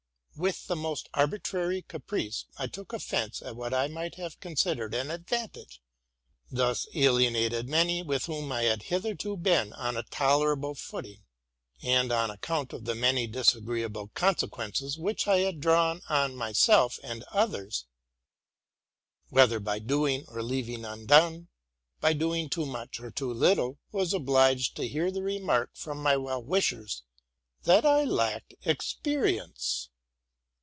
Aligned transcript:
With 0.37 0.65
the 0.65 0.75
most 0.77 1.07
arbitrary 1.13 1.83
caprice, 1.83 2.45
I 2.57 2.65
took 2.65 2.93
offence 2.93 3.43
at 3.43 3.55
what 3.55 3.75
I 3.75 3.87
might 3.87 4.15
have 4.15 4.39
considered 4.39 4.91
an 4.95 5.11
advantage; 5.11 5.83
thus 6.49 6.87
alienated 6.95 7.69
many 7.69 8.01
with 8.01 8.25
whom 8.25 8.51
I 8.51 8.63
had 8.63 8.83
hitherto 8.83 9.37
been 9.37 9.71
on 9.73 9.95
a 9.95 10.01
tolerable 10.03 10.73
footing; 10.73 11.21
and 11.83 12.11
on 12.11 12.31
account 12.31 12.73
of 12.73 12.85
the 12.85 12.95
many 12.95 13.27
disagreeable 13.27 14.07
consequences 14.15 14.97
which 14.97 15.27
I 15.27 15.39
had 15.39 15.59
drawn 15.59 16.01
on 16.09 16.35
myself 16.35 16.97
and 17.03 17.21
others, 17.25 17.85
whether 19.29 19.59
by 19.59 19.77
doing 19.77 20.25
or 20.27 20.41
leaving 20.41 20.85
undone, 20.85 21.49
by 21.99 22.13
doing 22.13 22.49
too 22.49 22.65
much 22.65 22.99
or 22.99 23.11
too 23.11 23.31
little, 23.31 23.77
was 23.91 24.11
obliged 24.11 24.75
to 24.77 24.87
hear 24.87 25.11
the 25.11 25.21
remark 25.21 25.75
from 25.75 26.01
my 26.01 26.17
well 26.17 26.41
wishers, 26.43 27.03
that 27.63 27.85
I 27.85 28.05
lacked 28.05 28.55
experience. 28.63 29.89